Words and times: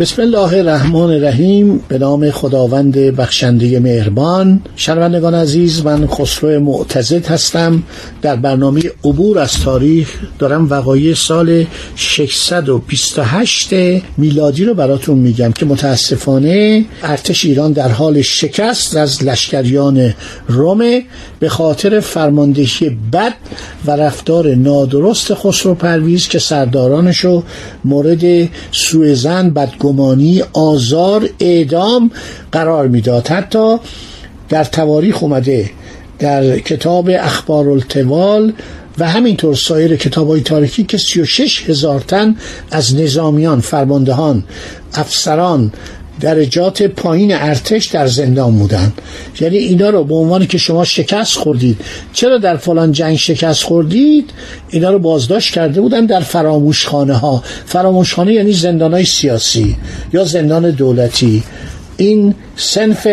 بسم 0.00 0.22
الله 0.22 0.58
الرحمن 0.58 1.10
الرحیم. 1.10 1.80
به 1.88 1.98
نام 1.98 2.30
خداوند 2.30 2.98
بخشنده 2.98 3.80
مهربان. 3.80 4.60
شنوندگان 4.76 5.34
عزیز 5.34 5.84
من 5.84 6.06
خسرو 6.06 6.60
معتزد 6.60 7.26
هستم. 7.26 7.82
در 8.22 8.36
برنامه 8.36 8.82
عبور 9.04 9.38
از 9.38 9.60
تاریخ 9.60 10.08
دارم 10.38 10.70
وقایع 10.70 11.14
سال 11.14 11.66
628 11.96 13.68
میلادی 14.16 14.64
رو 14.64 14.74
براتون 14.74 15.18
میگم 15.18 15.52
که 15.52 15.66
متاسفانه 15.66 16.84
ارتش 17.02 17.44
ایران 17.44 17.72
در 17.72 17.88
حال 17.88 18.22
شکست 18.22 18.96
از 18.96 19.24
لشکریان 19.24 20.14
روم 20.48 21.02
به 21.40 21.48
خاطر 21.48 22.00
فرماندهی 22.00 22.98
بد 23.12 23.34
و 23.86 23.90
رفتار 23.90 24.54
نادرست 24.54 25.34
خسرو 25.34 25.74
پرویز 25.74 26.28
که 26.28 26.38
سردارانشو 26.38 27.42
مورد 27.84 28.48
سوء 28.72 29.14
زن 29.14 29.50
بدگمانی 29.84 30.42
آزار 30.52 31.28
اعدام 31.40 32.10
قرار 32.52 32.88
می‌داد. 32.88 33.28
حتی 33.28 33.76
در 34.48 34.64
تواریخ 34.64 35.22
اومده 35.22 35.70
در 36.18 36.58
کتاب 36.58 37.10
اخبار 37.12 37.68
التوال 37.68 38.52
و 38.98 39.08
همینطور 39.08 39.54
سایر 39.54 39.96
کتاب 39.96 40.28
های 40.28 40.40
تاریخی 40.40 40.84
که 40.84 40.98
36 40.98 41.70
هزار 41.70 42.00
تن 42.00 42.36
از 42.70 42.94
نظامیان 42.94 43.60
فرماندهان 43.60 44.44
افسران 44.94 45.72
درجات 46.20 46.82
پایین 46.82 47.34
ارتش 47.34 47.86
در 47.86 48.06
زندان 48.06 48.58
بودن. 48.58 48.92
یعنی 49.40 49.56
اینا 49.56 49.90
رو 49.90 50.04
به 50.04 50.14
عنوان 50.14 50.46
که 50.46 50.58
شما 50.58 50.84
شکست 50.84 51.36
خوردید. 51.36 51.80
چرا 52.12 52.38
در 52.38 52.56
فلان 52.56 52.92
جنگ 52.92 53.16
شکست 53.16 53.62
خوردید؟ 53.62 54.30
اینا 54.68 54.90
رو 54.90 54.98
بازداشت 54.98 55.54
کرده 55.54 55.80
بودن 55.80 56.06
در 56.06 56.20
فراموشخانه 56.20 57.14
ها 57.14 57.42
فراموشخانه 57.66 58.32
یعنی 58.32 58.52
زندان 58.52 58.92
های 58.92 59.04
سیاسی 59.04 59.76
یا 60.12 60.24
زندان 60.24 60.70
دولتی. 60.70 61.42
این 61.96 62.34
سنف 62.56 63.06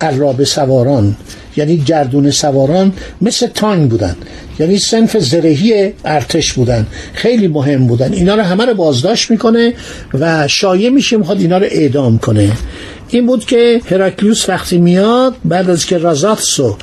عرابه 0.00 0.44
سواران 0.44 1.16
یعنی 1.56 1.76
گردون 1.76 2.30
سواران 2.30 2.92
مثل 3.20 3.46
تانگ 3.46 3.90
بودن. 3.90 4.16
یعنی 4.58 4.78
سنف 4.78 5.18
زرهی 5.18 5.92
ارتش 6.04 6.52
بودن. 6.52 6.86
خیلی 7.12 7.48
مهم 7.48 7.86
بودن. 7.86 8.12
اینا 8.12 8.34
رو 8.34 8.42
همه 8.42 8.64
رو 8.64 8.74
بازداشت 8.74 9.30
می‌کنه 9.30 9.74
و 10.14 10.48
شایع 10.48 10.90
میشه 10.90 11.16
می‌خواد 11.16 11.40
اینا 11.40 11.58
رو 11.58 11.66
اعدام 11.70 12.18
کنه. 12.18 12.52
این 13.08 13.26
بود 13.26 13.44
که 13.44 13.80
هراکلیوس 13.90 14.48
وقتی 14.48 14.78
میاد 14.78 15.34
بعد 15.44 15.70
از 15.70 15.86
که 15.86 15.98
رازاتسو 15.98 16.76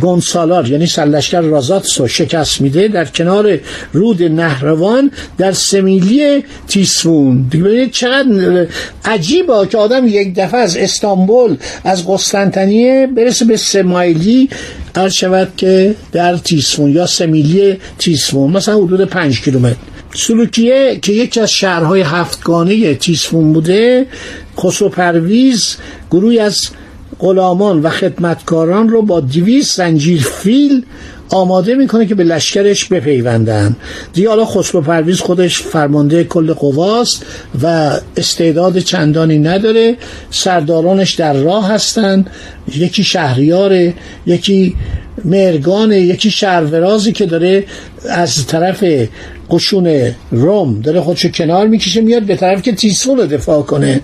گونسالار 0.00 0.68
یعنی 0.68 0.86
سلشکر 0.86 1.40
رازاتسو 1.40 2.08
شکست 2.08 2.60
میده 2.60 2.88
در 2.88 3.04
کنار 3.04 3.58
رود 3.92 4.22
نهروان 4.22 5.10
در 5.38 5.52
سمیلی 5.52 6.44
تیسفون 6.68 7.46
دیگه 7.50 7.64
ببینید 7.64 7.90
چقدر 7.90 8.66
عجیبه 9.04 9.66
که 9.70 9.78
آدم 9.78 10.06
یک 10.06 10.34
دفعه 10.34 10.60
از 10.60 10.76
استانبول 10.76 11.56
از 11.84 12.08
قسطنطنیه 12.08 13.08
برسه 13.16 13.44
به 13.44 13.56
سمایلی 13.56 14.48
قرار 14.94 15.08
شود 15.08 15.52
که 15.56 15.94
در 16.12 16.36
تیسفون 16.36 16.90
یا 16.90 17.06
سمیلی 17.06 17.76
تیسفون 17.98 18.50
مثلا 18.50 18.76
حدود 18.76 19.00
پنج 19.00 19.40
کیلومتر. 19.40 19.76
سلوکیه 20.14 20.98
که 21.02 21.12
یکی 21.12 21.40
از 21.40 21.50
شهرهای 21.50 22.00
هفتگانه 22.00 22.94
تیسفون 22.94 23.52
بوده 23.52 24.06
خسرو 24.58 24.88
پرویز 24.88 25.76
گروهی 26.10 26.38
از 26.38 26.58
غلامان 27.18 27.80
و 27.80 27.90
خدمتکاران 27.90 28.88
رو 28.88 29.02
با 29.02 29.20
دویست 29.20 29.76
زنجیر 29.76 30.22
فیل 30.22 30.84
آماده 31.28 31.74
می‌کنه 31.74 32.06
که 32.06 32.14
به 32.14 32.24
لشکرش 32.24 32.84
بپیوندن. 32.84 33.76
دیگه 34.12 34.28
حالا 34.28 34.44
خسرو 34.44 34.80
پرویز 34.80 35.20
خودش 35.20 35.58
فرمانده 35.58 36.24
کل 36.24 36.52
قواست 36.52 37.26
و 37.62 37.90
استعداد 38.16 38.78
چندانی 38.78 39.38
نداره. 39.38 39.96
سردارانش 40.30 41.14
در 41.14 41.32
راه 41.32 41.68
هستن. 41.68 42.24
یکی 42.76 43.04
شهریاره 43.04 43.94
یکی 44.26 44.74
مرگانه 45.24 46.00
یکی 46.00 46.30
شهرورازی 46.30 47.12
که 47.12 47.26
داره 47.26 47.64
از 48.10 48.46
طرف 48.46 48.84
قشون 49.50 50.14
روم 50.30 50.80
داره 50.80 51.00
خودشو 51.00 51.28
کنار 51.28 51.66
می‌کشه 51.66 52.00
میاد 52.00 52.22
به 52.22 52.36
طرف 52.36 52.62
که 52.62 52.72
تیسفون 52.72 53.16
رو 53.16 53.26
دفاع 53.26 53.62
کنه. 53.62 54.00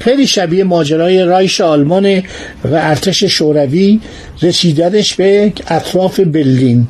خیلی 0.00 0.26
شبیه 0.26 0.64
ماجرای 0.64 1.24
رایش 1.24 1.60
آلمان 1.60 2.22
و 2.64 2.74
ارتش 2.74 3.24
شوروی 3.24 4.00
رسیدنش 4.42 5.14
به 5.14 5.52
اطراف 5.68 6.20
برلین. 6.20 6.86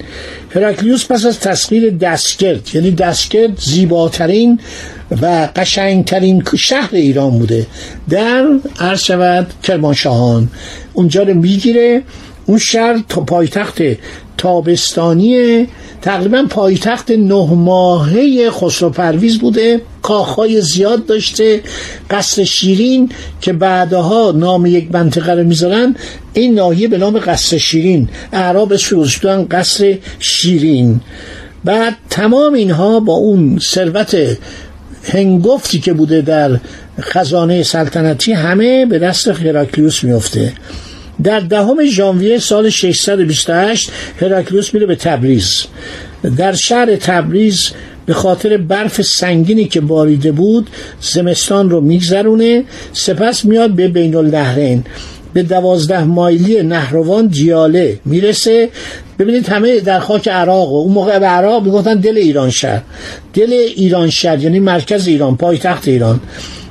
هراکلیوس 0.54 1.06
پس 1.06 1.26
از 1.26 1.40
تسخیر 1.40 1.90
دستگرد 1.90 2.68
یعنی 2.74 2.90
دستگرد 2.90 3.58
زیباترین 3.60 4.60
و 5.22 5.48
قشنگترین 5.56 6.42
شهر 6.58 6.88
ایران 6.92 7.38
بوده 7.38 7.66
در 8.10 8.46
عرض 8.80 9.02
شود 9.02 9.46
کرمانشاهان. 9.62 10.48
اونجا 10.92 11.22
رو 11.22 11.34
می‌گیره 11.34 12.02
اون 12.46 12.58
شهر 12.58 12.98
پایتخت 13.26 13.78
تابستانی 14.40 15.66
تقریبا 16.02 16.46
پایتخت 16.50 17.10
نه 17.10 17.54
ماهه 17.54 18.50
خسرو 18.50 18.90
پرویز 18.90 19.38
بوده. 19.38 19.80
کاخهای 20.02 20.60
زیاد 20.60 21.06
داشته. 21.06 21.60
قصر 22.10 22.44
شیرین 22.44 23.10
که 23.40 23.52
بعدها 23.52 24.32
نام 24.36 24.66
یک 24.66 24.88
منطقه 24.92 25.32
رو 25.32 25.44
می‌ذارن. 25.44 25.96
این 26.32 26.54
ناحیه 26.54 26.88
به 26.88 26.98
نام 26.98 27.18
قصر 27.18 27.58
شیرین. 27.58 28.08
اعراب 28.32 28.72
اسمش 28.72 29.20
قصر 29.50 29.98
شیرین. 30.18 31.00
بعد 31.64 31.96
تمام 32.10 32.54
اینها 32.54 33.00
با 33.00 33.12
اون 33.12 33.58
ثروت 33.58 34.16
هنگفتی 35.04 35.78
که 35.78 35.92
بوده 35.92 36.20
در 36.20 36.60
خزانه 37.00 37.62
سلطنتی 37.62 38.32
همه 38.32 38.86
به 38.86 38.98
دست 38.98 39.28
هراکلیوس 39.28 40.04
میفته 40.04 40.52
در 41.24 41.40
دهم 41.40 41.84
ژانویه 41.84 42.38
سال 42.38 42.70
628 42.70 43.90
هراکلیوس 44.20 44.74
میره 44.74 44.86
به 44.86 44.96
تبریز. 44.96 45.64
در 46.36 46.52
شهر 46.52 46.96
تبریز 46.96 47.70
به 48.06 48.14
خاطر 48.14 48.56
برف 48.56 49.02
سنگینی 49.02 49.64
که 49.64 49.80
باریده 49.80 50.32
بود 50.32 50.70
زمستان 51.00 51.70
رو 51.70 51.80
میگذرونه 51.80 52.64
سپس 52.92 53.44
میاد 53.44 53.70
به 53.70 53.88
بین 53.88 54.14
النهرین 54.14 54.84
به 55.32 55.42
دوازده 55.42 56.04
مایلی 56.04 56.62
نهروان 56.62 57.30
جیاله 57.30 57.98
می‌رسه. 58.04 58.68
ببینید 59.18 59.48
همه 59.48 59.80
در 59.80 60.00
خاک 60.00 60.28
عراق 60.28 60.72
و 60.72 60.76
اون 60.76 60.92
موقع 60.92 61.18
به 61.18 61.26
عراق 61.26 61.64
می‌گفتن 61.64 61.94
دل 61.94 62.16
ایران 62.16 62.50
شهر. 62.50 62.82
دل 63.34 63.52
ایران 63.76 64.10
شهر 64.10 64.38
یعنی 64.38 64.60
مرکز 64.60 65.06
ایران 65.06 65.36
پایتخت 65.36 65.88
ایران. 65.88 66.20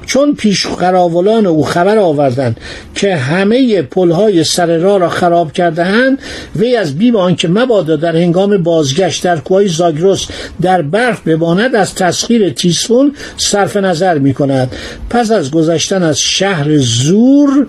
چون 0.10 0.36
پیش 0.36 0.68
قراولان 0.68 1.46
او 1.46 1.64
خبر 1.64 1.98
آوردند 1.98 2.58
که 2.96 3.16
همه 3.16 3.82
پلهای 3.82 4.44
سر 4.44 4.78
راه 4.78 5.00
را 5.00 5.10
خراب 5.10 5.52
کرده 5.52 5.86
اند 5.86 6.20
وی 6.56 6.76
از 6.76 6.98
بیم 6.98 7.16
آنکه 7.16 7.48
مبادا 7.48 7.96
در 7.96 8.16
هنگام 8.16 8.58
بازگشت 8.58 9.24
در 9.24 9.38
کوهای 9.38 9.68
زاگرس 9.68 10.28
در 10.62 10.82
برف 10.82 11.22
بماند 11.22 11.76
از 11.76 11.96
تسخیر 11.96 12.50
تیسفون 12.50 13.16
صرف 13.38 13.78
نظر 13.78 14.18
می 14.18 14.34
کند 14.34 14.76
پس 15.10 15.32
از 15.32 15.52
گذشتن 15.52 16.04
از 16.04 16.20
شهر 16.20 16.78
زور 16.78 17.68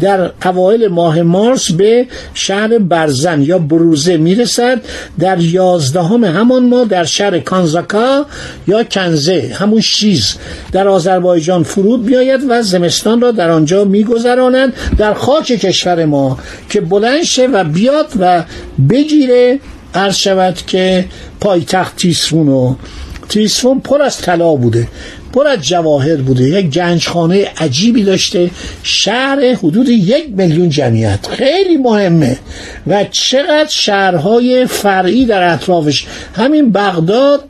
در 0.00 0.30
اوایل 0.44 0.88
ماه 0.88 1.22
مارس 1.22 1.72
به 1.72 2.06
شهر 2.34 2.78
برزن 2.78 3.42
یا 3.42 3.58
بروزه 3.58 4.16
می‌رسد. 4.16 4.80
در 5.18 5.40
یازدهم 5.40 6.24
همان 6.24 6.68
ماه 6.68 6.84
در 6.84 7.04
شهر 7.04 7.38
کانزاکا 7.38 8.26
یا 8.66 8.84
کنزه 8.84 9.56
همون 9.58 9.80
شیز 9.80 10.36
در 10.72 10.88
آذربایجان 10.88 11.62
فرود 11.80 12.06
بیاید 12.06 12.40
و 12.48 12.62
زمستان 12.62 13.20
را 13.20 13.30
در 13.30 13.50
آنجا 13.50 13.84
میگذراند 13.84 14.72
در 14.98 15.14
خاک 15.14 15.46
کشور 15.46 16.04
ما 16.04 16.38
که 16.68 16.80
بلند 16.80 17.22
شه 17.22 17.46
و 17.46 17.64
بیاد 17.64 18.12
و 18.20 18.44
بگیره 18.90 19.58
عرض 19.94 20.16
شود 20.16 20.58
که 20.66 21.04
پایتخت 21.40 21.96
تیسفونو 21.96 22.74
تیسفون 23.28 23.80
پر 23.80 24.02
از 24.02 24.18
طلا 24.18 24.54
بوده 24.54 24.88
پر 25.32 25.46
از 25.46 25.62
جواهر 25.62 26.16
بوده 26.16 26.44
یک 26.44 26.70
گنجخانه 26.70 27.48
عجیبی 27.58 28.02
داشته 28.02 28.50
شهر 28.82 29.54
حدود 29.54 29.88
یک 29.88 30.24
میلیون 30.36 30.68
جمعیت. 30.68 31.26
خیلی 31.26 31.76
مهمه. 31.76 32.38
و 32.86 33.04
چقدر 33.04 33.68
شهرهای 33.68 34.66
فرعی 34.66 35.24
در 35.24 35.54
اطرافش. 35.54 36.06
همین 36.36 36.72
بغداد 36.72 37.44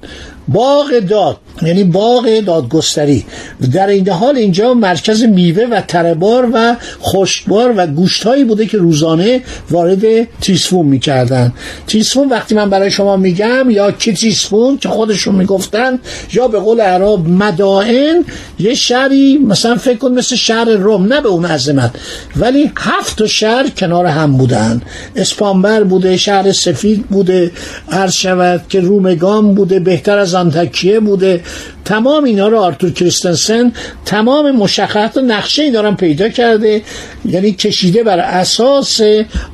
باغ 0.49 0.99
داد. 0.99 1.37
یعنی 1.62 1.85
باغ 1.85 2.41
دادگستری. 2.47 3.25
در 3.73 3.87
این 3.87 4.09
حال 4.09 4.37
اینجا 4.37 4.75
مرکز 4.75 5.23
میوه 5.23 5.65
و 5.65 5.81
تربار 5.81 6.51
و 6.55 6.77
خشکبار 7.03 7.75
و 7.77 7.87
گوشتهایی 7.87 8.45
بوده 8.45 8.67
که 8.67 8.79
روزانه 8.79 9.41
وارد 9.71 10.25
تیسفون 10.41 10.87
می‌کردن. 10.87 11.53
تیسفون 11.87 12.29
وقتی 12.29 12.55
من 12.55 12.71
برای 12.71 12.91
شما 12.91 13.17
میگم 13.17 13.71
یا 13.71 13.91
که 13.91 14.12
تیسفون 14.12 14.79
که 14.79 14.89
خودشون 14.89 15.35
می‌گفتن 15.35 15.99
یا 16.33 16.49
به 16.49 16.59
قول 16.59 16.81
عرب 16.81 17.29
مدائن 17.29 18.25
یه 18.59 18.75
شهری 18.75 19.39
مثلا 19.39 19.77
فکر 19.77 19.97
کن 19.97 20.11
مثل 20.12 20.37
شهر 20.37 20.69
روم 20.69 21.12
نه 21.12 21.21
به 21.21 21.29
اون 21.29 21.45
عظمت. 21.45 21.91
ولی 22.37 22.73
هفت 22.77 23.19
تا 23.19 23.27
شهر 23.27 23.69
کنار 23.69 24.07
هم 24.07 24.37
بودن. 24.37 24.83
اسپانبر 25.17 25.83
بوده 25.83 26.17
شهر 26.17 26.53
سفید 26.53 27.07
بوده 27.07 27.51
عرض 27.93 28.12
شود 28.12 28.62
که 28.69 28.81
رومگان 28.81 29.55
بوده 29.55 29.81
بهتر 29.81 30.19
از 30.19 30.35
آنتکیه 30.35 31.01
بوده. 31.01 31.41
تمام 31.85 32.25
اینا 32.25 32.49
رو 32.49 32.58
آرتور 32.58 32.91
کریستنسن 32.91 33.73
تمام 34.05 34.50
مشخصات 34.50 35.17
و 35.17 35.20
نقشه 35.20 35.62
ای 35.62 35.70
دارن 35.70 35.94
پیدا 35.94 36.29
کرده 36.29 36.82
یعنی 37.25 37.52
کشیده 37.52 38.02
بر 38.02 38.19
اساس 38.19 39.00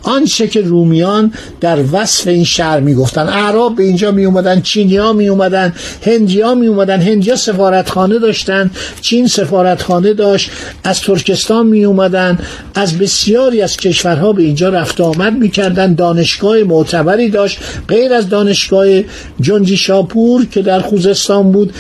آنچه 0.03 0.49
که 0.49 0.61
رومیان 0.61 1.33
در 1.61 1.79
وصف 1.93 2.27
این 2.27 2.45
شهر 2.45 2.81
می‌گفتن. 2.81 3.29
اعراب 3.29 3.77
به 3.77 3.83
اینجا 3.83 4.11
می 4.11 4.25
اومدن 4.25 4.61
چینیا 4.61 5.13
می 5.13 5.29
اومدن 5.29 5.75
هندیا 6.07 6.55
می 6.55 6.67
اومدن 6.67 7.01
هندیا 7.01 7.37
سفارتخانه 7.37 8.19
داشتن 8.19 8.71
چین 9.01 9.27
سفارتخانه 9.27 10.15
داشت 10.15 10.51
از 10.85 11.01
ترکستان 11.01 11.67
می 11.67 11.85
اومدن 11.85 12.39
از 12.75 12.99
بسیاری 12.99 13.63
از 13.63 13.77
کشورها 13.77 14.33
به 14.33 14.43
اینجا 14.43 14.69
رفت 14.69 15.01
آمد 15.01 15.33
می‌کردن 15.33 15.95
دانشگاه 15.95 16.59
معتبری 16.63 17.29
داشت 17.31 17.59
غیر 17.89 18.13
از 18.13 18.29
دانشگاه 18.29 18.87
جنجی 19.41 19.77
شاپور 19.77 20.47
که 20.47 20.63
در 20.63 20.81
خوزستان 20.81 21.53
بود 21.53 21.73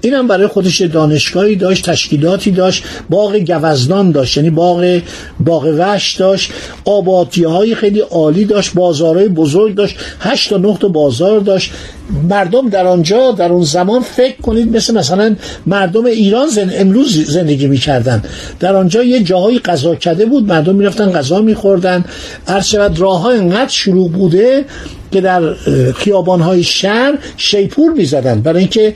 اینم 0.00 0.28
برای 0.28 0.46
خودش 0.46 0.80
دانشگاهی 0.80 1.56
داشت 1.56 1.90
تشکیلاتی 1.90 2.50
داشت 2.50 2.84
باغ 3.10 3.36
گوزنان 3.36 4.10
داشت 4.10 4.36
یعنی 4.36 4.50
باغ 4.50 5.00
باغ 5.40 5.74
وش 5.78 6.16
داشت 6.16 6.52
آبادی 6.84 7.44
های 7.44 7.74
خیلی 7.74 8.00
عالی 8.00 8.44
داشت 8.44 8.74
بازارهای 8.74 9.28
بزرگ 9.28 9.74
داشت 9.74 9.96
هشت 10.20 10.50
تا 10.50 10.56
نه 10.56 10.76
تا 10.80 10.88
بازار 10.88 11.40
داشت. 11.40 11.72
مردم 12.28 12.68
در 12.68 12.86
آنجا 12.86 13.32
در 13.32 13.52
اون 13.52 13.64
زمان 13.64 14.02
فکر 14.02 14.40
کنید 14.40 14.76
مثل 14.76 14.94
مثلا 14.94 15.36
مردم 15.66 16.04
ایران 16.04 16.48
زن 16.48 16.70
امروز 16.74 17.30
زندگی 17.30 17.66
می‌کردن. 17.66 18.22
در 18.60 18.76
آنجا 18.76 19.02
یه 19.02 19.22
جاهای 19.22 19.58
غذا 19.58 19.94
کده 19.94 20.26
بود 20.26 20.46
مردم 20.46 20.74
می‌رفتن 20.74 21.12
غذا 21.12 21.40
میخوردن. 21.40 22.04
هر 22.46 22.60
شود 22.60 23.00
راه 23.00 23.20
ها 23.20 23.30
انقدر 23.30 23.70
شروع 23.70 24.10
بوده 24.10 24.64
که 25.12 25.20
در 25.20 25.54
خیابانهای 25.96 26.62
شهر 26.62 27.18
شیپور 27.36 27.92
می‌زدن. 27.92 28.40
برای 28.40 28.58
اینکه 28.58 28.94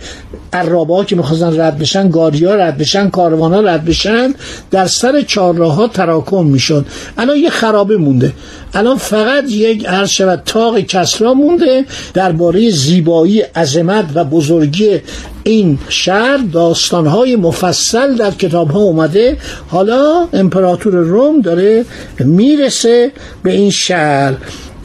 عرابه 0.94 1.05
که 1.08 1.17
می‌خواستن 1.17 1.61
رد 1.61 1.79
بشن 1.79 2.11
گاریا 2.11 2.55
رد 2.55 2.79
بشن 2.79 3.11
کاروان 3.11 3.55
ها 3.55 3.61
رد 3.61 3.85
بشن 3.85 4.35
در 4.70 4.87
سر 4.87 5.20
چهارراه 5.20 5.75
ها 5.75 5.88
تراکم 5.88 6.46
می‌شد. 6.46 6.87
الان 7.19 7.37
یه 7.37 7.50
خرابه 7.50 7.96
مونده. 7.96 8.32
الان 8.75 8.96
فقط 8.96 9.44
یک 9.49 9.87
عرض 9.87 10.08
شود 10.08 10.43
تاق 10.46 10.81
کسرا 10.81 11.35
مونده. 11.35 11.85
درباره 12.14 12.70
زیبایی 12.70 13.41
عظمت 13.41 14.05
و 14.14 14.25
بزرگی 14.25 15.00
این 15.44 15.79
شهر 15.88 16.37
داستانهای 16.52 17.37
مفصل 17.37 18.14
در 18.14 18.31
کتاب 18.31 18.70
ها 18.70 18.81
اومده. 18.81 19.37
حالا 19.69 20.29
امپراتور 20.32 20.94
روم 20.94 21.41
داره 21.41 21.85
می‌رسه 22.19 23.12
به 23.43 23.52
این 23.52 23.70
شهر. 23.70 24.35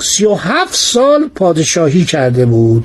سی 0.01 0.25
و 0.25 0.33
هفت 0.33 0.75
سال 0.75 1.29
پادشاهی 1.35 2.05
کرده 2.05 2.45
بود. 2.45 2.83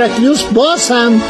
هرکلیوس 0.00 0.42
باز 0.42 0.88
هم 0.90 1.20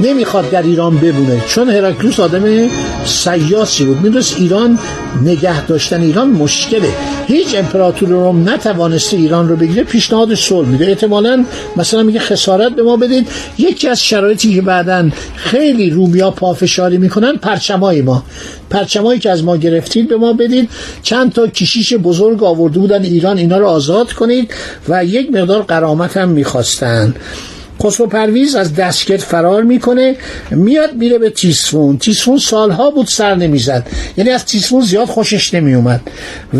نمی‌خواد 0.00 0.50
در 0.50 0.62
ایران 0.62 0.96
بمونه 0.98 1.42
چون 1.46 1.70
هرکلیوس 1.70 2.20
آدم 2.20 2.68
سیاسی 3.04 3.84
بود. 3.84 4.00
می‌دونست 4.00 4.36
ایران 4.38 4.78
نگه 5.24 5.66
داشتن 5.66 6.00
ایران 6.00 6.28
مشکله. 6.28 6.88
هیچ 7.26 7.54
امپراتور 7.54 8.08
روم 8.08 8.48
نتوانسته 8.48 9.16
ایران 9.16 9.48
رو 9.48 9.56
بگیره 9.56 9.84
پیشنهاد 9.84 10.34
صلح 10.34 10.68
میده. 10.68 10.86
احتمالا 10.86 11.44
مثلا 11.76 12.02
میگه 12.02 12.20
خسارت 12.20 12.72
به 12.72 12.82
ما 12.82 12.96
بدید. 12.96 13.28
یکی 13.58 13.88
از 13.88 14.02
شرایطی 14.02 14.54
که 14.54 14.62
بعدا 14.62 15.10
خیلی 15.36 15.90
رومیا 15.90 16.30
پافشاری 16.30 16.98
می‌کنن 16.98 17.36
پرچمای 17.36 18.02
ما. 18.02 18.22
پرچمایی 18.70 19.20
که 19.20 19.30
از 19.30 19.44
ما 19.44 19.56
گرفتید 19.56 20.08
به 20.08 20.16
ما 20.16 20.32
بدید. 20.32 20.70
چند 21.02 21.32
تا 21.32 21.46
کشیش 21.46 21.94
بزرگ 21.94 22.42
آورده 22.42 22.78
بودن 22.78 23.02
ایران 23.02 23.38
اینا 23.38 23.58
رو 23.58 23.66
آزاد 23.66 24.12
کنید 24.12 24.50
و 24.88 25.04
یک 25.04 25.32
مقدار 25.32 25.62
قرامت 25.62 26.16
هم 26.16 26.28
می‌خواستن. 26.28 27.14
خسرو 27.82 28.06
پرویز 28.06 28.54
از 28.54 28.74
دستگرد 28.74 29.20
فرار 29.20 29.62
می‌کنه. 29.62 30.16
میاد 30.50 30.94
میره 30.94 31.18
به 31.18 31.30
تیسفون. 31.30 31.98
تیسفون 31.98 32.38
سالها 32.38 32.90
بود 32.90 33.06
سر 33.06 33.34
نمی‌زد. 33.34 33.86
یعنی 34.16 34.30
از 34.30 34.44
تیسفون 34.44 34.80
زیاد 34.80 35.08
خوشش 35.08 35.54
نمیومد 35.54 36.00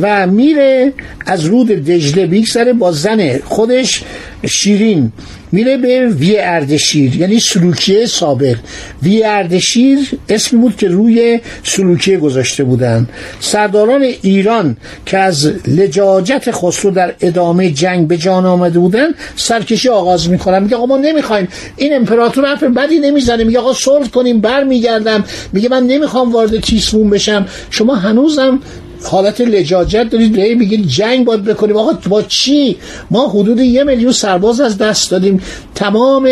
و 0.03 0.27
میره 0.27 0.93
از 1.27 1.45
رود 1.45 1.69
دجله 1.69 2.27
میگذره 2.27 2.73
با 2.73 2.93
زن 2.93 3.39
خودش 3.39 4.03
شیرین. 4.47 5.13
میره 5.53 5.77
به 5.77 6.07
وی 6.07 6.39
اردشیر 6.39 7.17
یعنی 7.17 7.41
سلوکیه 7.41 8.07
سابق 8.07 8.57
وی 9.03 9.25
اردشیر 9.25 9.99
اسمی 10.29 10.61
بود 10.61 10.77
که 10.77 10.89
روی 10.89 11.41
سلوکیه 11.63 12.19
گذاشته 12.19 12.65
بودن. 12.65 13.09
سرداران 13.41 14.03
ایران 14.23 14.77
که 15.07 15.19
از 15.19 15.53
لجاجت 15.67 16.51
خسرو 16.51 16.91
در 16.91 17.15
ادامه 17.21 17.71
جنگ 17.71 18.09
به 18.09 18.17
جان 18.17 18.47
آمده 18.47 18.79
بودن 18.79 19.09
سرکشی 19.37 19.89
آغاز 19.89 20.31
می‌کنن. 20.31 20.63
میگه 20.63 20.77
آقا 20.77 20.87
ما 20.87 20.97
نمی‌خوایم. 20.97 21.49
این 21.77 21.97
امپراتور 21.97 22.47
حرف 22.47 22.63
بدی 22.63 22.99
نمی‌زنه. 22.99 23.45
میگه 23.45 23.59
آقا 23.59 23.75
صلح 23.75 24.09
کنیم 24.09 24.41
برمیگردم. 24.41 25.25
میگه 25.53 25.69
من 25.69 25.83
نمی‌خوام 25.87 26.33
وارد 26.33 26.61
تیسفون 26.61 27.11
بشم. 27.11 27.47
شما 27.71 27.95
هنوزم 27.95 28.61
حالت 29.05 29.41
لجاجت 29.41 30.11
دارید 30.11 30.33
به 30.33 30.55
میگید 30.55 30.87
جنگ 30.87 31.25
باید 31.25 31.45
بکنیم. 31.45 31.77
آقا 31.77 31.93
با 32.09 32.23
چی؟ 32.23 32.77
ما 33.11 33.29
حدود 33.29 33.61
یه 33.61 33.85
میلیون 33.85 34.13
سرباز 34.13 34.61
از 34.61 34.79
دست 34.79 35.11
دادیم. 35.11 35.43
تمام 35.75 36.29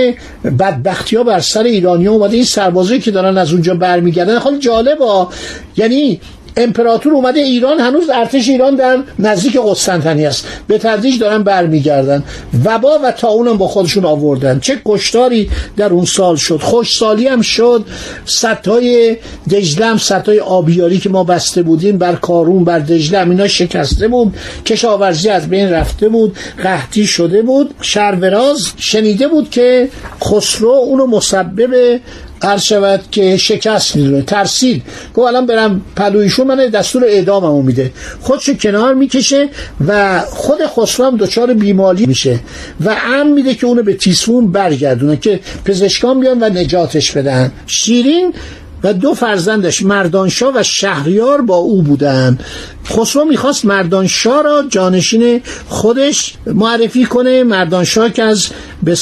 بدبختی 0.59 1.17
ها 1.17 1.23
بر 1.23 1.41
سر 1.41 1.63
ایرانی 1.63 2.07
ها 2.07 2.13
اومده. 2.13 2.35
این 2.35 2.45
سربازی 2.45 3.01
که 3.01 3.11
دارن 3.11 3.39
از 3.39 3.53
اونجا 3.53 3.75
برمیگردن 3.75 4.39
خیلی 4.39 4.69
ها 5.01 5.31
یعنی 5.77 6.21
امپراتور 6.57 7.13
اومده 7.13 7.41
ایران 7.41 7.81
هنوز 7.81 8.11
ارتش 8.11 8.49
ایران 8.49 8.77
در 8.77 8.99
نزدیک 9.19 9.57
قسطنطنیه 9.57 10.29
است. 10.29 10.47
به 10.69 10.79
تدریج 10.79 11.19
دارن 11.19 11.43
برمیگردن. 11.43 12.25
وبا 12.65 12.99
و 13.05 13.13
تا 13.13 13.29
اونم 13.29 13.59
با 13.59 13.69
خودشون 13.69 14.05
آوردن. 14.05 14.61
چه 14.61 14.79
کشتاری 14.85 15.51
در 15.77 15.91
اون 15.91 16.05
سال 16.05 16.37
شد. 16.37 16.61
خوشسالی 16.61 17.29
هم 17.29 17.41
شد. 17.41 17.85
سطای 18.25 19.17
دجله 19.51 19.99
سطای 19.99 20.41
آبیاری 20.41 20.99
که 20.99 21.09
ما 21.09 21.25
بسته 21.25 21.63
بودیم 21.63 21.99
بر 21.99 22.15
کارون 22.15 22.65
بر 22.65 22.79
دجله 22.79 23.19
اینا 23.19 23.49
شکسته 23.49 24.09
بود. 24.09 24.35
کشاورزی 24.67 25.29
از 25.29 25.49
بین 25.49 25.71
رفته 25.71 26.09
بود. 26.09 26.37
قحطی 26.63 27.07
شده 27.07 27.43
بود. 27.43 27.75
شهروراز 27.81 28.69
شنیده 28.77 29.29
بود 29.29 29.51
که 29.51 29.89
خسرو 30.25 30.71
اونو 30.71 31.07
مسبب 31.07 32.01
عرض 32.43 32.63
شود 32.63 33.01
که 33.11 33.37
شکست 33.37 33.97
می‌دونه 33.97 34.23
ترسید. 34.23 34.83
گفت 35.15 35.29
الان 35.29 35.47
برم 35.47 35.83
پلویشون 35.97 36.47
من 36.47 36.57
دستور 36.57 37.05
اعداممو 37.05 37.63
میده. 37.63 37.93
خودشو 38.21 38.55
کنار 38.55 38.95
می‌کشه 38.95 39.49
و 39.87 40.21
خود 40.21 40.59
خسرو 40.67 41.17
دچار 41.17 41.55
بیمالی 41.55 42.07
میشه 42.07 42.41
و 42.85 42.97
ام 43.15 43.33
میده 43.33 43.55
که 43.55 43.67
اونو 43.67 43.83
به 43.83 43.95
تیسفون 43.95 44.53
برگردونه 44.53 45.17
که 45.17 45.41
پزشکان 45.65 46.21
بیان 46.21 46.43
و 46.43 46.49
نجاتش 46.49 47.13
بدن. 47.13 47.53
شیرین 47.67 48.35
و 48.87 48.93
دو 48.93 49.15
فرزندش 49.15 49.83
مردانشاه 49.83 50.53
و 50.57 50.63
شهریار 50.63 51.43
با 51.43 51.57
او 51.57 51.83
بودند 51.83 52.45
خسرو 52.87 53.25
می‌خواست 53.25 53.65
مردانشاه 53.65 54.43
را 54.43 54.65
جانشین 54.69 55.41
خودش 55.69 56.35
معرفی 56.47 57.05
کنه 57.05 57.45
مردانشاه 57.45 58.11
که 58.11 58.23
از 58.23 58.47
به 58.83 58.95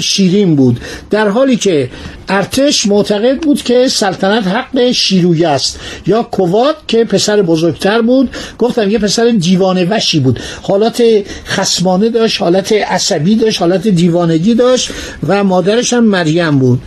شیرین 0.00 0.56
بود. 0.56 0.80
در 1.10 1.28
حالی 1.28 1.56
که 1.56 1.90
ارتش 2.28 2.86
معتقد 2.86 3.38
بود 3.38 3.62
که 3.62 3.88
سلطنت 3.88 4.46
حق 4.46 4.90
شیروی 4.90 5.44
است. 5.44 5.80
یا 6.06 6.22
کواد 6.22 6.76
که 6.88 7.04
پسر 7.04 7.42
بزرگتر 7.42 8.02
بود. 8.02 8.30
گفتم 8.58 8.90
یه 8.90 8.98
پسر 8.98 9.34
دیوانه 9.38 9.84
وشی 9.84 10.20
بود. 10.20 10.40
حالات 10.62 11.02
خسمانه 11.46 12.08
داشت 12.08 12.42
حالت 12.42 12.72
عصبی 12.72 13.36
داشت 13.36 13.60
حالت 13.60 13.88
دیوانگی 13.88 14.54
داشت 14.54 14.90
و 15.28 15.44
مادرش 15.44 15.92
هم 15.92 16.04
مریم 16.04 16.58
بود. 16.58 16.80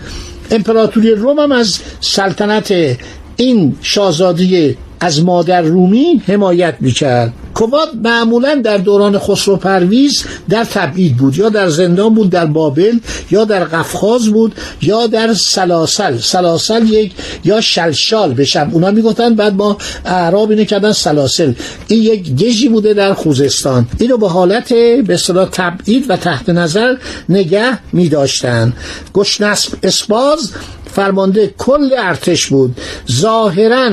امپراتوری 0.52 1.12
روم 1.12 1.40
هم 1.40 1.52
از 1.52 1.80
سلطنت 2.02 2.98
این 3.36 3.76
شاهزاده 3.82 4.76
از 5.00 5.24
مادر 5.24 5.62
رومی 5.62 6.22
حمایت 6.28 6.76
می‌کرد. 6.80 7.34
کواد 7.54 7.90
معمولا 8.04 8.56
در 8.56 8.78
دوران 8.78 9.20
خسرو 9.20 9.56
پرویز 9.56 10.24
در 10.50 10.64
تبعید 10.64 11.18
بود 11.18 11.38
یا 11.38 11.50
در 11.50 11.70
زندان 11.70 12.14
بود 12.14 12.30
در 12.30 12.46
بابل 12.46 13.00
یا 13.32 13.46
در 13.46 13.64
قفقاز 13.64 14.28
بود 14.30 14.56
یا 14.82 15.08
در 15.08 15.34
سلاسل. 15.34 16.18
سلاسل 16.18 16.90
یک 16.90 17.12
یا 17.44 17.62
شلشال 17.62 18.34
بشم 18.34 18.70
اونا 18.72 18.92
می‌گفتن 18.92 19.36
بعد 19.36 19.54
ما 19.54 19.78
اعراب 20.06 20.50
اینو 20.50 20.64
کردن 20.64 20.92
سلاسل. 20.92 21.54
این 21.88 22.04
یک 22.04 22.36
گژی 22.36 22.70
بوده 22.70 22.94
در 22.94 23.14
خوزستان. 23.14 23.88
اینو 24.00 24.18
به 24.18 24.30
حالت 24.30 24.74
به 24.74 25.14
اصطلاح 25.14 25.50
تبعید 25.52 26.06
و 26.10 26.18
تحت 26.18 26.50
نظر 26.50 26.96
نگه 27.30 27.80
میداشتن. 27.94 28.74
گشنسب 29.14 29.74
اسپاز 29.84 30.52
فرمانده 30.98 31.54
کل 31.58 31.90
ارتش 31.98 32.46
بود. 32.48 32.78
ظاهرا 33.12 33.92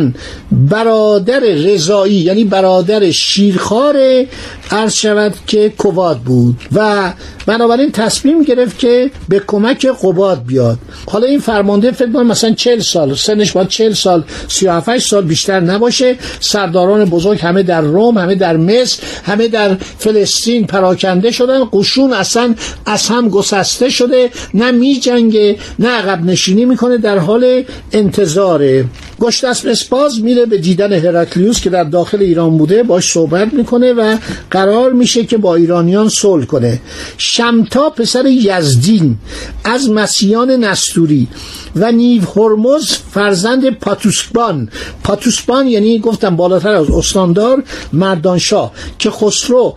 برادر 0.52 1.40
رضایی 1.40 2.14
یعنی 2.14 2.44
برادر 2.44 3.10
شیرخوار 3.10 4.24
عرض 4.70 4.94
شود 4.94 5.34
که 5.46 5.72
کواد 5.78 6.18
بود 6.18 6.56
و 6.72 7.12
بنابراین 7.46 7.92
تصمیم 7.92 8.42
گرفت 8.42 8.78
که 8.78 9.10
به 9.28 9.42
کمک 9.46 9.86
قباد 9.86 10.44
بیاد. 10.46 10.78
حالا 11.10 11.26
این 11.26 11.40
فرمانده 11.40 11.90
فکر 11.90 12.12
کنم 12.12 12.26
مثلا 12.26 12.50
40 12.50 12.80
سال 12.80 13.14
سنش 13.14 13.52
باید 13.52 13.68
40 13.68 13.92
سال 13.92 14.24
37 14.48 14.98
سال 14.98 15.24
بیشتر 15.24 15.60
نباشه. 15.60 16.16
سرداران 16.40 17.04
بزرگ 17.04 17.40
همه 17.40 17.62
در 17.62 17.80
روم 17.80 18.18
همه 18.18 18.34
در 18.34 18.56
مصر 18.56 19.02
همه 19.24 19.48
در 19.48 19.74
فلسطین 19.98 20.66
پراکنده 20.66 21.30
شدن. 21.30 21.64
قشون 21.72 22.12
اصلا 22.12 22.54
از 22.86 23.08
هم 23.08 23.28
گسسته 23.28 23.88
شده. 23.88 24.30
نه 24.54 24.70
می 24.70 25.00
جنگه 25.00 25.56
نه 25.78 25.88
عقب 25.88 26.24
نشینی 26.24 26.64
می‌کنه 26.64 26.98
در 26.98 27.18
حال 27.18 27.64
انتظاره. 27.92 28.84
گشت 29.20 29.44
اسپاز 29.44 30.20
میره 30.20 30.46
به 30.46 30.58
دیدن 30.58 30.92
هرکلیوس 30.92 31.60
که 31.60 31.70
در 31.70 31.84
داخل 31.84 32.22
ایران 32.22 32.58
بوده 32.58 32.82
باش 32.82 33.12
صحبت 33.12 33.52
می‌کنه 33.52 33.92
و 33.92 34.16
قرار 34.50 34.92
میشه 34.92 35.24
که 35.24 35.36
با 35.36 35.54
ایرانیان 35.54 36.08
صلح 36.08 36.44
کنه. 36.44 36.80
شمتا 37.18 37.90
پسر 37.90 38.26
یزدین 38.26 39.16
از 39.64 39.90
مسیان 39.90 40.50
نستوری 40.50 41.28
و 41.76 41.92
نیو 41.92 42.22
هرمز 42.36 42.92
فرزند 43.10 43.70
پاتوسبان. 43.70 44.68
پاتوسبان 45.04 45.66
یعنی 45.66 45.98
گفتم 45.98 46.36
بالاتر 46.36 46.72
از 46.72 46.90
استاندار 46.90 47.62
مردانشاه 47.92 48.72
که 48.98 49.10
خسرو 49.10 49.76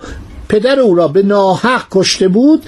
پدر 0.50 0.80
او 0.80 0.96
را 0.96 1.08
به 1.08 1.24
ناحق 1.24 1.84
کشته 1.92 2.28
بود. 2.28 2.64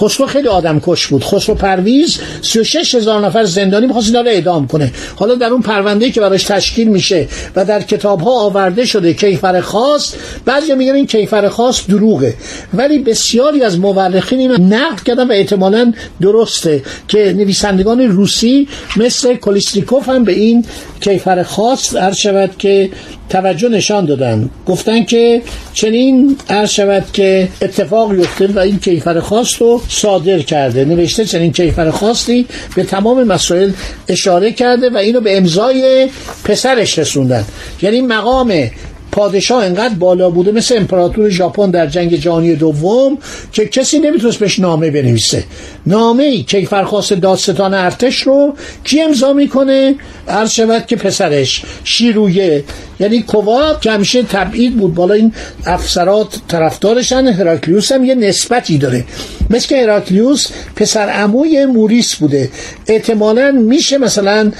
خسرو 0.00 0.26
خیلی 0.26 0.48
آدم 0.48 0.80
کش 0.86 1.06
بود. 1.06 1.24
خسرو 1.24 1.54
پرویز 1.54 2.18
36 2.42 2.94
هزار 2.94 3.26
نفر 3.26 3.44
زندانی 3.44 3.86
می‌خواست 3.86 4.06
اینا 4.06 4.30
اعدام 4.30 4.66
کنه. 4.66 4.92
حالا 5.16 5.34
در 5.34 5.46
اون 5.46 5.62
پرونده 5.62 6.10
که 6.10 6.20
براش 6.20 6.44
تشکیل 6.44 6.88
میشه 6.88 7.28
و 7.56 7.64
در 7.64 7.82
کتاب 7.82 8.20
ها 8.20 8.30
آورده 8.30 8.84
شده 8.84 9.14
کیفر 9.14 9.60
خاص 9.60 10.14
بعضی 10.44 10.74
میگن 10.74 10.94
این 10.94 11.06
کیفر 11.06 11.48
خاص 11.48 11.86
دروغه. 11.88 12.34
ولی 12.74 12.98
بسیاری 12.98 13.62
از 13.62 13.78
مورخین 13.78 14.38
اینو 14.38 14.56
نقد 14.76 15.02
کردن 15.02 15.28
و 15.28 15.32
احتمالا 15.32 15.92
درسته 16.20 16.82
که 17.08 17.34
نویسندگان 17.36 18.00
روسی 18.00 18.68
مثل 18.96 19.34
کلیستریکوف 19.34 20.08
هم 20.08 20.24
به 20.24 20.32
این 20.32 20.64
کیفر 21.00 21.42
خاص 21.42 21.96
عرض 21.96 22.16
شود 22.16 22.50
که 22.58 22.90
توجه 23.28 23.68
نشان 23.68 24.04
دادن. 24.04 24.50
گفتن 24.66 25.04
که 25.04 25.42
چنین 25.74 26.36
عرض 26.48 26.70
شود 26.70 27.04
که 27.12 27.48
اتفاق 27.62 28.14
یفته 28.14 28.46
و 28.46 28.58
این 28.58 28.78
کیفر 28.78 29.20
خاص 29.20 29.62
رو 29.62 29.82
صادر 29.88 30.38
کرده. 30.38 30.84
نوشته 30.84 31.24
چنین 31.24 31.52
کیفر 31.52 31.90
خاصی 31.90 32.46
به 32.74 32.84
تمام 32.84 33.22
مسائل 33.22 33.70
اشاره 34.08 34.52
کرده 34.52 34.90
و 34.90 34.96
اینو 34.96 35.20
به 35.20 35.36
امضای 35.36 36.08
پسرش 36.44 36.98
رسوندن. 36.98 37.44
یعنی 37.82 38.00
مقام 38.00 38.70
پادشاه 39.18 39.64
انقدر 39.64 39.94
بالا 39.94 40.30
بوده 40.30 40.52
مثل 40.52 40.76
امپراتور 40.76 41.28
ژاپن 41.28 41.70
در 41.70 41.86
جنگ 41.86 42.16
جهانی 42.16 42.56
دوم 42.56 43.18
که 43.52 43.66
کسی 43.66 43.98
نمی‌تونست 43.98 44.38
بهش 44.38 44.58
نامه 44.58 44.90
بنویسه. 44.90 45.44
نامه 45.86 46.24
ای 46.24 46.42
کیفرخواست 46.42 47.12
دادستان 47.12 47.74
ارتش 47.74 48.22
رو 48.22 48.54
کی 48.84 49.00
امضا 49.00 49.32
می‌کنه؟ 49.32 49.94
عرض 50.28 50.50
شود 50.50 50.86
که 50.86 50.96
پسرش 50.96 51.62
شیرویه. 51.84 52.64
یعنی 53.00 53.22
کواب 53.22 53.80
که 53.80 53.90
همیشه 53.90 54.22
تبعید 54.22 54.76
بود. 54.76 54.94
بالا 54.94 55.14
این 55.14 55.32
افسرات 55.66 56.38
طرفدارشن. 56.48 57.26
هراکلیوس 57.26 57.92
هم 57.92 58.04
یه 58.04 58.14
نسبتی 58.14 58.78
داره. 58.78 59.04
مثل 59.50 59.68
که 59.68 59.82
هراکلیوس 59.82 60.46
پسر 60.76 61.08
عموی 61.08 61.66
موریس 61.66 62.14
بوده. 62.14 62.50
احتمالا 62.86 63.50
میشه 63.50 63.98
مثلا 63.98 64.52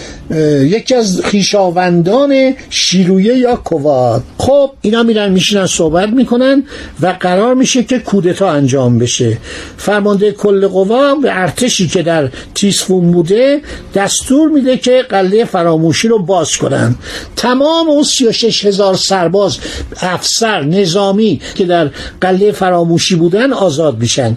یکی 0.60 0.94
از 0.94 1.20
خیشاوندان 1.24 2.54
شیرویه 2.70 3.38
یا 3.38 3.56
کواد 3.56 4.22
خب 4.48 4.70
اینا 4.80 5.02
میرن 5.02 5.32
میشینن 5.32 5.66
صحبت 5.66 6.08
می‌کنن 6.08 6.62
و 7.00 7.16
قرار 7.20 7.54
میشه 7.54 7.82
که 7.82 7.98
کودتا 7.98 8.50
انجام 8.50 8.98
بشه. 8.98 9.38
فرمانده 9.76 10.32
کل 10.32 10.66
قوا 10.66 11.14
به 11.14 11.40
ارتشی 11.40 11.88
که 11.88 12.02
در 12.02 12.28
تیسفون 12.54 13.12
بوده 13.12 13.60
دستور 13.94 14.48
میده 14.48 14.76
که 14.76 15.04
قله 15.08 15.44
فراموشی 15.44 16.08
رو 16.08 16.18
باز 16.18 16.56
کنن. 16.56 16.94
تمام 17.36 17.88
اون 17.88 18.02
36 18.02 18.64
هزار 18.64 18.94
سرباز 18.94 19.58
افسر 20.02 20.62
نظامی 20.62 21.40
که 21.54 21.64
در 21.64 21.90
قله 22.20 22.52
فراموشی 22.52 23.14
بودن 23.14 23.52
آزاد 23.52 23.98
میشن. 23.98 24.36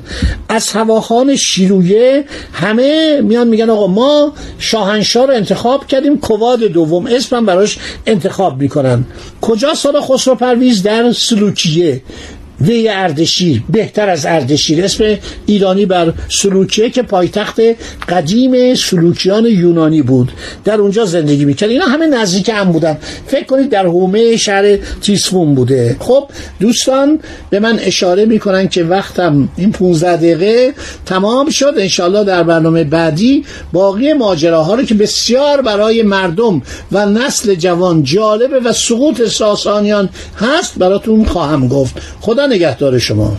از 0.50 0.72
هواخان 0.72 1.36
شیرویه 1.36 2.26
همه 2.54 3.22
میان 3.22 3.48
میگن 3.48 3.70
آقا 3.70 3.88
ما 3.88 4.34
شاهنشاه 4.60 5.26
رو 5.26 5.34
انتخاب 5.34 5.88
کردیم 5.88 6.20
کواد 6.20 6.60
دوم 6.60 7.06
اسمم 7.06 7.46
براش 7.46 7.78
انتخاب 8.06 8.62
می‌کنن. 8.62 9.06
کجا 9.42 9.74
خسرو 10.00 10.36
پرویز 10.36 10.84
در 10.84 11.12
سلوکیه. 11.12 12.02
وی 12.62 12.90
اردشیر 12.90 13.64
بهتر 13.70 14.10
از 14.10 14.26
اردشیر. 14.26 14.86
اسم 14.86 15.18
ایرانی 15.46 15.86
بر 15.86 16.14
سلوکیه 16.30 16.90
که 16.90 17.02
پایتخت 17.02 17.60
قدیم 18.10 18.76
سلوکیان 18.76 19.46
یونانی 19.46 20.02
بود. 20.02 20.32
در 20.66 20.76
اونجا 20.76 21.06
زندگی 21.06 21.46
می‌کرد. 21.46 21.70
اینا 21.70 21.86
همه 21.86 22.08
نزدیک 22.08 22.50
هم 22.50 22.72
بودن. 22.72 22.98
فکر 23.28 23.46
کنید 23.46 23.70
در 23.70 23.86
حومه 23.86 24.38
شهر 24.38 24.78
تیسفون 25.02 25.56
بوده. 25.56 25.96
خب 26.00 26.28
دوستان 26.60 27.20
به 27.50 27.60
من 27.60 27.80
اشاره 27.80 28.26
می‌کنن 28.26 28.68
که 28.68 28.84
وقتم 28.84 29.50
این 29.58 29.72
15 29.72 30.18
دقیقه 30.18 30.74
تمام 31.06 31.50
شد. 31.50 31.74
انشالله 31.78 32.24
در 32.24 32.44
برنامه 32.44 32.84
بعدی 32.84 33.46
باقی 33.74 34.14
ماجراها 34.14 34.76
رو 34.76 34.84
که 34.84 34.94
بسیار 34.94 35.62
برای 35.62 36.04
مردم 36.04 36.62
و 36.92 37.06
نسل 37.06 37.56
جوان 37.56 38.04
جالبه 38.04 38.60
و 38.60 38.74
سقوط 38.74 39.28
ساسانیان 39.28 40.10
هست 40.40 40.74
براتون 40.78 41.26
خواهم 41.26 41.68
گفت. 41.68 41.96
خدا 42.22 42.46
نگهدار 42.52 42.98
شما. 42.98 43.38